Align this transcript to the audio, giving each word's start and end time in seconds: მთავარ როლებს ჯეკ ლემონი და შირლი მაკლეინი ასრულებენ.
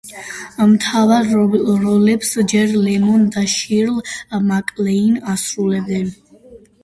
მთავარ 0.69 1.27
როლებს 1.81 2.31
ჯეკ 2.53 2.73
ლემონი 2.87 3.29
და 3.37 3.43
შირლი 3.55 4.15
მაკლეინი 4.49 5.23
ასრულებენ. 5.35 6.11